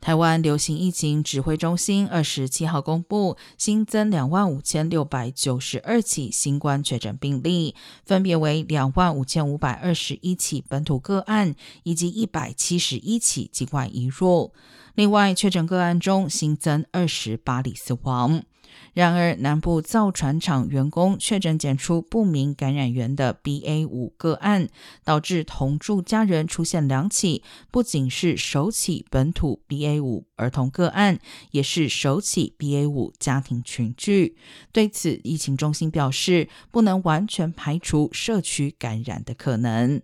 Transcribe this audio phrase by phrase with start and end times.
[0.00, 7.74] 台湾流行疫情指挥中心二十七号公布，新增两万五千六百九十二起新冠确诊病例，
[8.06, 14.52] 分别为两万五千五百二十一起本土个案，以及一百七十一起境外移入。
[14.94, 18.42] 另外，确诊个案中新增二十八例死亡。
[18.92, 24.68] 然而，南部造船厂员工确诊检出不明感染源的 BA 五个案，
[25.04, 31.20] 导致同住家人出现两起，不仅是首起本土 BA 五儿童个案，
[31.52, 34.36] 也是首起 BA 五家庭群聚。
[34.72, 40.02] 对此，疫情中心表示，不能完全排除社区感染的可能。